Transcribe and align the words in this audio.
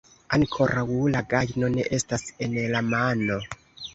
Ankoraŭ 0.35 0.85
la 1.15 1.21
gajno 1.33 1.69
ne 1.75 1.85
estas 1.97 2.25
en 2.47 2.57
la 2.77 2.81
mano. 2.95 3.37